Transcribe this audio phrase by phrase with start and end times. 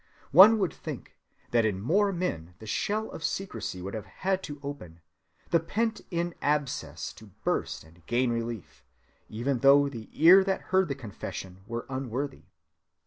[0.31, 1.15] One would think
[1.51, 4.99] that in more men the shell of secrecy would have had to open,
[5.51, 8.83] the pent‐in abscess to burst and gain relief,
[9.29, 12.45] even though the ear that heard the confession were unworthy.